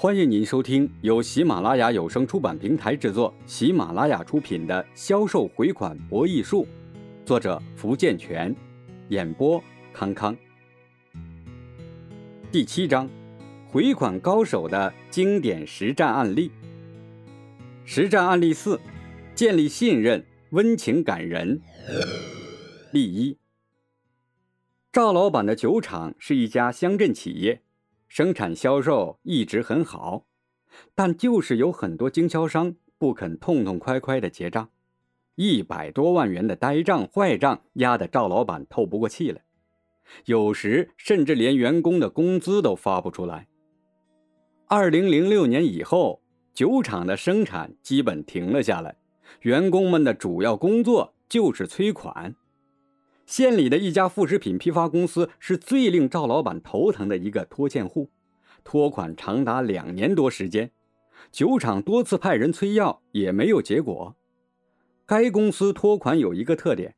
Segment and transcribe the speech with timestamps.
[0.00, 6.62] 欢迎您收听由喜马拉雅有声出版平台制作、喜马拉雅出品的《销售回款博弈术》，
[7.26, 8.54] 作者福建泉，
[9.08, 9.60] 演播
[9.92, 10.36] 康康。
[12.52, 13.10] 第七章，
[13.66, 16.52] 回款高手的经典实战案例。
[17.84, 18.80] 实战案例四：
[19.34, 21.60] 建立信任，温情感人。
[22.92, 23.36] 例一：
[24.92, 27.62] 赵老板的酒厂是一家乡镇企业。
[28.08, 30.24] 生产销售一直很好，
[30.94, 34.70] 但就是有很多经销商不肯痛痛快快的结账，
[35.36, 39.42] 一百多万元的呆账坏账压得赵老板透不过气来，
[40.24, 43.46] 有时甚至连员工的工资都发不出来。
[44.66, 46.22] 二零零六年以后，
[46.52, 48.96] 酒厂的生产基本停了下来，
[49.42, 52.34] 员工们的主要工作就是催款。
[53.28, 58.10] 县里的一家副食品批发公司是最令赵老板头疼的一个拖欠户，
[58.64, 60.70] 拖款长达两年多时间，
[61.30, 64.16] 酒厂多次派人催要也没有结果。
[65.04, 66.96] 该公司拖款有一个特点，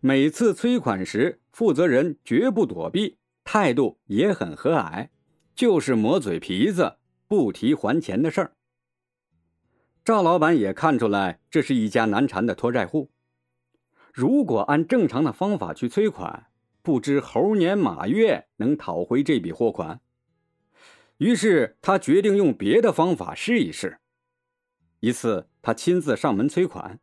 [0.00, 5.08] 每次催款时，负责人绝不躲避，态度也很和蔼，
[5.54, 8.52] 就是磨嘴皮子，不提还钱的事儿。
[10.04, 13.10] 赵老板也看出来，这是一家难缠的拖债户。
[14.14, 16.46] 如果按正常的方法去催款，
[16.82, 20.00] 不知猴年马月能讨回这笔货款。
[21.16, 23.98] 于是他决定用别的方法试一试。
[25.00, 27.00] 一次，他亲自上门催款。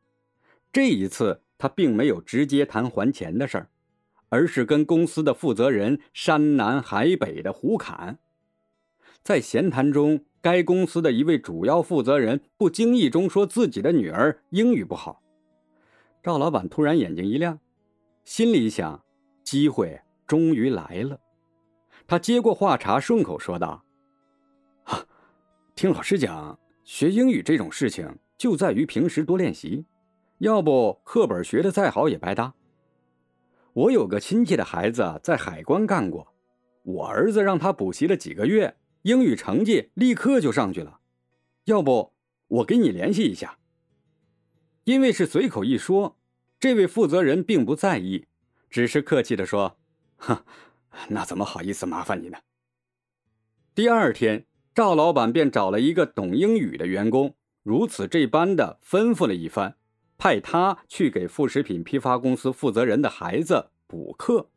[0.71, 3.69] 这一次，他并没有直接谈还钱的事儿，
[4.29, 8.19] 而是跟公司的负责人山南海北的胡侃。
[9.21, 15.21] 在闲谈中，该公司的一位主要负责人不经意中说自己的女儿英语不好。
[16.23, 17.59] 赵老板突然眼睛一亮，
[18.23, 19.03] 心里想：
[19.43, 21.19] 机会终于来了。
[22.05, 23.83] 他接过话茬，顺口说道
[24.85, 25.03] ：“啊，
[25.73, 29.83] 听老师讲，学英语这种事情就在于平时多练习，
[30.37, 32.53] 要不课本学的再好也白搭。
[33.73, 36.27] 我有个亲戚的孩子在海关干过，
[36.83, 40.99] 我儿子让他补习了几个月，英语成绩立刻就上去了。
[41.65, 42.13] 要不
[42.47, 43.57] 我给你联系一下。”
[44.83, 46.17] 因为是随口一说，
[46.59, 48.25] 这位负责人并不在意，
[48.69, 49.77] 只是客气地说
[50.17, 50.43] ：“哼，
[51.09, 52.39] 那怎么好意思麻烦你呢？”
[53.75, 59.75] 第二天，赵老板便找了一个懂英语的员工，如此这般的吩咐了一番，
[60.17, 64.49] 派他去给副食品批发公司负责人的孩子补课，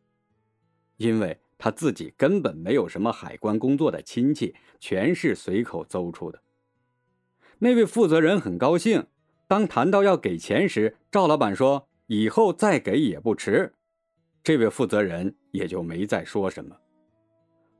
[0.96, 6.42] 因为他自己根本没有什么海关工作的亲戚，全是随口诌出的。
[7.58, 9.06] 那位负责人很高兴。
[9.54, 13.72] 当谈到要给钱时，赵老板说：“以后再给也不迟。”
[14.42, 16.76] 这位负责人也就没再说什么。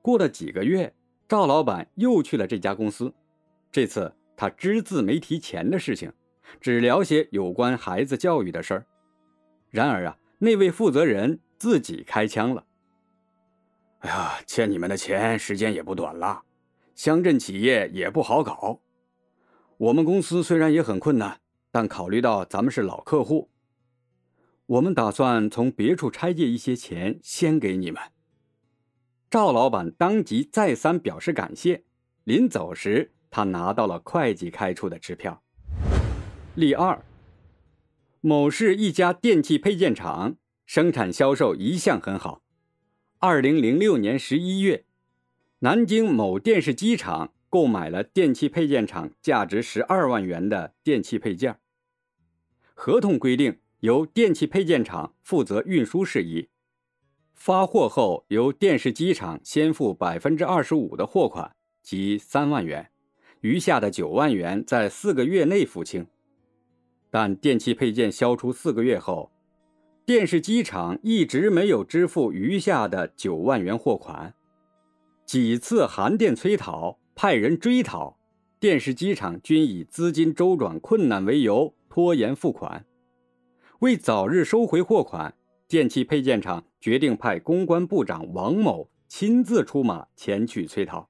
[0.00, 0.94] 过了几个月，
[1.26, 3.12] 赵老板又去了这家公司，
[3.72, 6.12] 这次他只字没提钱的事情，
[6.60, 8.86] 只聊些有关孩子教育的事儿。
[9.70, 12.64] 然而啊，那位负责人自己开枪了
[13.98, 16.40] ：“哎呀，欠你们的钱时间也不短了，
[16.94, 18.78] 乡镇企业也不好搞，
[19.76, 21.36] 我们公司虽然也很困难。”
[21.74, 23.50] 但考虑到咱们是老客户，
[24.66, 28.00] 我们打算从别处拆借一些钱，先给你们。
[29.28, 31.82] 赵老板当即再三表示感谢。
[32.22, 35.42] 临走时，他拿到了会计开出的支票。
[36.54, 37.04] 例二：
[38.20, 42.44] 某市一家电器配件厂生产销售一向很好。
[43.18, 44.84] 二零零六年十一月，
[45.58, 51.58] 南京某电视机厂购买了电器配件厂价值十二万元的电器配件。
[52.74, 56.48] 合同规定，由电器配件厂负责运输事宜。
[57.32, 62.90] 发货后，由电视机厂先付百分之二十五的货款，即三万元，
[63.40, 66.06] 余下的九万元在四个月内付清。
[67.10, 69.30] 但电器配件销出四个月后，
[70.04, 74.34] 电视机厂一直没有支付余下的九万元货款，
[75.24, 78.18] 几次函电催讨，派人追讨，
[78.58, 81.72] 电视机厂均以资金周转困难为由。
[81.94, 82.84] 拖延付款，
[83.78, 85.36] 为早日收回货款，
[85.68, 91.08] 电器配件厂决定派公关部长王某亲自出马前去催讨。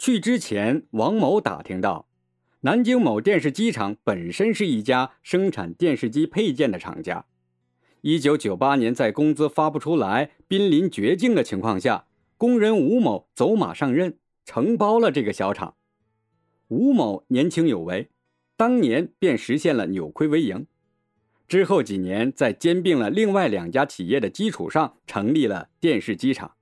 [0.00, 2.08] 去之前，王某打听到，
[2.62, 7.26] 南京某电视机厂本身是一家生产电视机配件的厂家。
[8.00, 15.76] 一九九八年，在工资发不出来、濒临绝境的情况下，工人吴某走马上任，承包了这个小厂。
[16.66, 18.10] 吴某年轻有为。
[18.58, 20.66] 当年便实现了扭亏为盈，
[21.46, 26.56] 之后几年在兼并了另外两家企业的基础上，成立了电视机厂。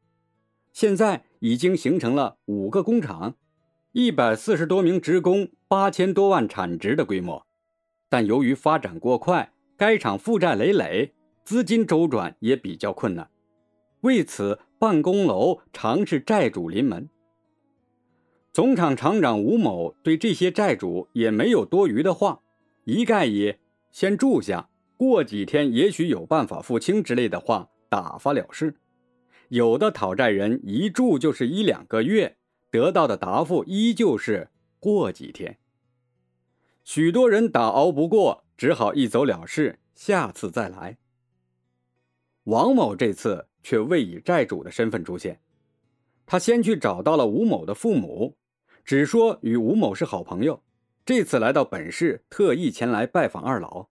[0.75, 3.37] 现在已经形成了五个工厂，
[3.93, 7.46] 一百四十多名职工，八千多万产值的规模。
[8.10, 11.14] 但由于发展过快，该厂负债累累，
[11.44, 13.26] 资金周转也比较困难。
[14.02, 17.08] 为此，办公楼常是债主临门。
[18.56, 22.41] 总厂厂长吴某对这些债主也没有多余的话，
[22.85, 23.55] 一概以
[23.93, 28.75] “先住下，过几天也许有办法付清”之类的话打发了事。
[29.50, 32.38] 有的讨债人一住就是一两个月，
[32.70, 34.49] 得到的答复依旧是
[34.81, 35.58] “过几天”。
[36.82, 40.97] 许多人打熬不过，只好一走了事，下次再来。
[42.44, 45.43] 王某这次却未以债主的身份出现，
[46.25, 48.35] 他先去找到了吴某的父母。
[48.86, 50.62] 只说与吴某是好朋友，
[51.04, 53.88] 这次来到本市，特意前来拜访二老。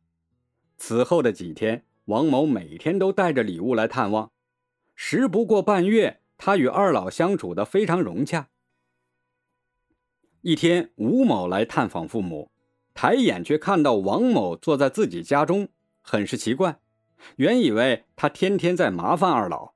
[0.77, 4.31] 此后的几天，王某每天都带着礼物来探望。
[4.95, 8.47] 时不过半月，他与二老相处的非常融洽。
[10.39, 12.49] 一天，吴某来探访父母，
[12.93, 15.67] 抬眼却看到王某坐在自己家中，
[16.01, 16.79] 很是奇怪。
[17.35, 19.73] 原以为他天天在麻烦二老，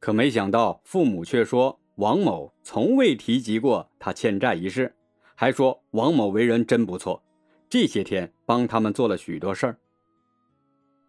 [0.00, 1.78] 可没想到父母却说。
[1.98, 4.94] 王某从未提及过他欠债一事，
[5.34, 7.20] 还说王某为人真不错，
[7.68, 9.76] 这些天帮他们做了许多事儿。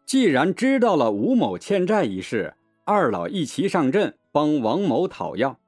[0.04, 2.56] 既然知道了吴某欠债一事，
[2.86, 5.60] 二老一齐上阵帮王某讨要。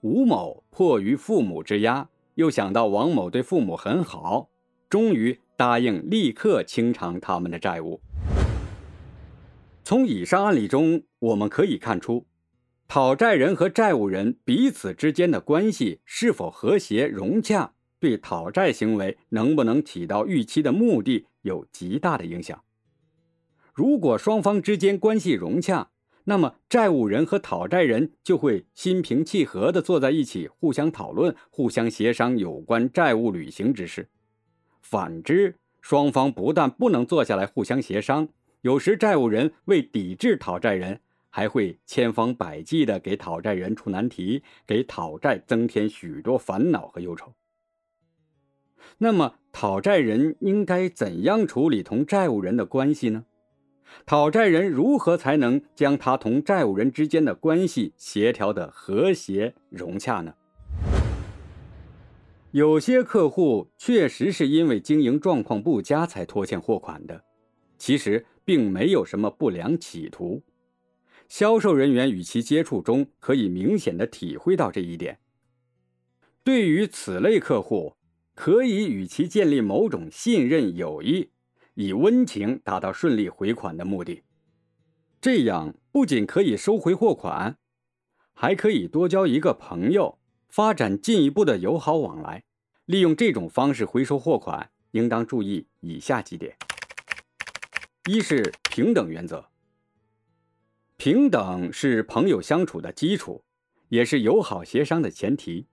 [0.00, 4.48] 吴某迫于父母之压，又想到王某对父母很好，
[4.90, 8.00] 终于答应立刻清偿他们的债务。
[9.84, 12.26] 从以上案例中，我们可以看出。
[12.94, 22.62] 讨债人和债务人彼此之间的关系是否和谐融洽，对讨债行为能不能起到预期的目的有极大的影响。
[23.72, 25.90] 如果双方之间关系融洽，
[26.26, 34.08] 那么债务人和讨债人就会心平气和地坐在一起，互相讨论、互相协商有关债务履行之事。
[34.80, 38.28] 反之，双方不但不能坐下来互相协商，
[38.60, 41.00] 有时债务人为抵制讨债人。
[41.36, 47.32] 还会千方百计地给讨债人出难题，给讨债增添许多烦恼和忧愁。
[48.98, 53.24] 那么，讨债人应该怎样处理同债务人的关系呢？
[54.06, 60.34] 讨债人如何才能将他同债务人之间的关系协调的和谐融洽呢？
[62.52, 67.24] 有些客户确实是因为经营状况不佳才拖欠货款的，
[67.76, 70.40] 其实并没有什么不良企图。
[71.36, 75.18] 销售人员与其接触中，可以明显的体会到这一点。
[76.44, 77.96] 对于此类客户，
[78.36, 81.30] 可以与其建立某种信任友谊，
[81.74, 84.22] 以温情达到顺利回款的目的。
[85.20, 87.58] 这样不仅可以收回货款，
[88.32, 92.44] 还可以多交一个朋友，发展进一步的友好往来。
[92.84, 96.56] 利用这种方式回收货款，应当注意以下几点：
[98.08, 99.44] 一是平等原则。
[101.04, 103.44] 平等是朋友相处的基础，
[103.90, 105.66] 也是友好协商的前提。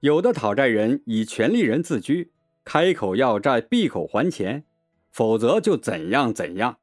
[0.00, 2.32] 有的讨债人以权利人自居，
[2.64, 4.64] 开口要债，闭口还钱，
[5.10, 6.78] 否则就怎样怎样。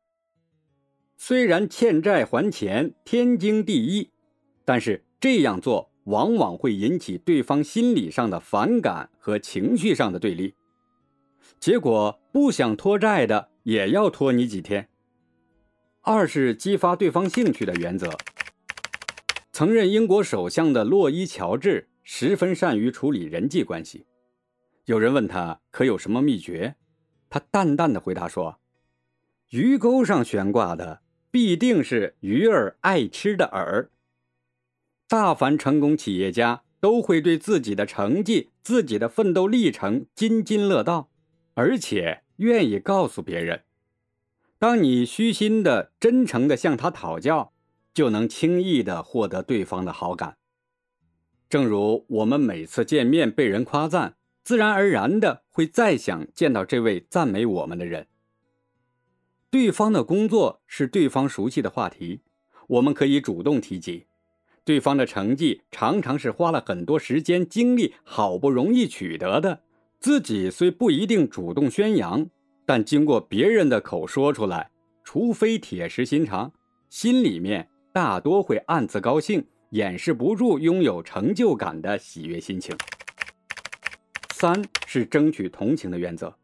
[1.15, 4.12] 虽然欠债还钱天经地义，
[4.63, 10.54] 但是这样做往往会引起对方心理上的反感和情绪上的对立，
[11.59, 14.90] 结果不想拖债的也要拖你几天。
[16.09, 18.09] 二是激发对方兴趣的原则。
[19.52, 24.06] 曾任英国首相的洛伊·乔治十分善于处理人际关系。
[24.85, 26.78] 有人问他可有什么秘诀，
[27.30, 28.61] 他淡淡的回答说
[29.52, 33.90] ：“鱼钩上悬挂的必定是鱼儿爱吃的饵。”
[35.09, 41.09] 大凡成功企业家都会对自己的成绩、自己的奋斗历程津津乐道，
[41.56, 43.64] 而且愿意告诉别人。
[44.59, 47.54] 当你虚心的、真诚的向他讨教，
[47.94, 50.37] 就能轻易的获得对方的好感。
[51.47, 58.07] 正如我们每次见面被人夸赞，自然而然的会再想见到这位赞美我们的人。
[59.52, 62.21] 对方的工作是对方熟悉的话题，
[62.68, 64.07] 我们可以主动提及；
[64.66, 69.61] 对方的成绩常常是花了很多时间精力好不容易取得的，
[69.99, 72.28] 自己虽不一定主动宣扬。
[72.68, 74.69] 但经过别人的口说出来，
[75.02, 76.52] 除非铁石心肠，
[76.90, 82.76] 心里面大多会暗自高兴，掩饰不住拥有成就感的喜悦心情。
[84.33, 86.36] 三是争取同情的原则，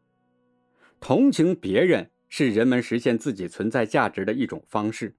[1.02, 5.14] 同情别人是人们实现自己存在价值的一种方式。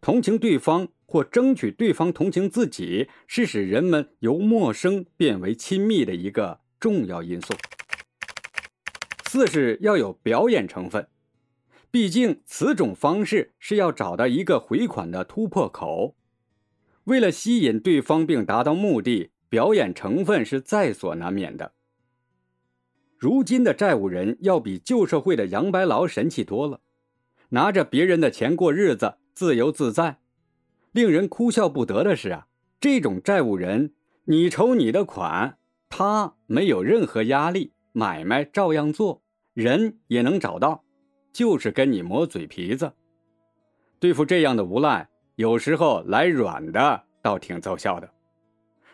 [0.00, 7.54] 同情对方或争取对方同情自己，是使人们由陌生变为亲密的一个重要因素。
[9.32, 11.08] 四是要有表演成分，
[11.90, 16.14] 毕竟此种方式是要找到一个回款的突破口。
[17.04, 21.72] 为了吸引对方并达到目的，表演成分是在所难免的。
[23.16, 26.80] 如今的债务人要比旧社会的杨白劳神气多了，
[27.48, 30.18] 拿着别人的钱过日子，自由自在。
[30.90, 32.48] 令人哭笑不得的是啊，
[32.78, 35.56] 这种债务人，你筹你的款，
[35.88, 39.21] 他没有任何压力，买卖照样做，
[39.54, 40.84] 人也能找到，
[41.32, 42.92] 就是跟你磨嘴皮子。
[43.98, 48.10] 对付这样的无赖，有时候来软的倒挺奏效的。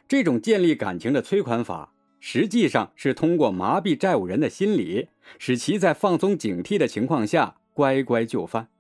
[0.07, 1.95] 这种建立感情的催款法。
[2.21, 5.07] 实际上是通过麻痹债务人的心理，
[5.39, 8.71] 使其在放松警惕的情况下乖乖就范。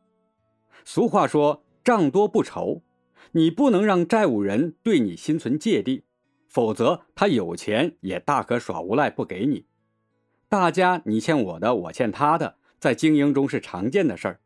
[0.84, 2.82] 俗话说“账多不愁”，
[3.30, 6.02] 你不能让债务人对你心存芥蒂，
[6.48, 9.66] 否则他有钱也大可耍无赖不给你。
[10.50, 14.40] 大家你欠我的，我欠他的，在经营中是常见的事儿，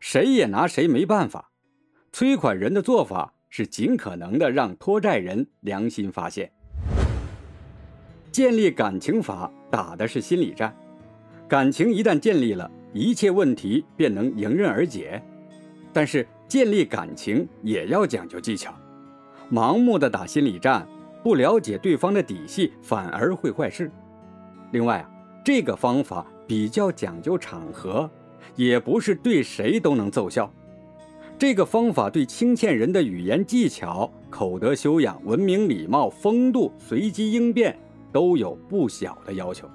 [0.00, 1.50] 谁也拿谁没办法。
[2.12, 6.52] 催款人的做法是尽可能的让拖债人良心发现。
[8.30, 10.76] 建立感情法打的是心理战，
[11.48, 15.22] 感情一旦建立了，一切问题便能迎刃而解。
[15.90, 18.74] 但是建立感情也要讲究技巧，
[19.50, 20.86] 盲目的打心理战，
[21.22, 23.90] 不了解对方的底细，反而会坏事。
[24.72, 25.10] 另外啊，
[25.46, 28.10] 这个方法比较讲究场合，
[28.56, 30.52] 也不是对谁都能奏效。
[31.38, 37.78] 这个方法对清欠人的语言技巧、口德修养、文明礼貌、风度、随机应变。
[38.12, 39.68] 都有不小的要求，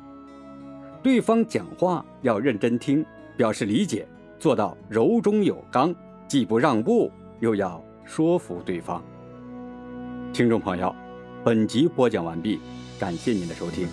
[1.02, 3.06] 对方讲话要认真听，
[3.38, 4.06] 表示理解，
[4.38, 5.96] 做到柔中有刚，
[6.28, 7.10] 既不让步，
[7.40, 9.02] 又要说服对方。
[10.34, 10.94] 听众朋友，
[11.46, 12.60] 本集播讲完毕，
[13.00, 13.88] 感谢您的收听。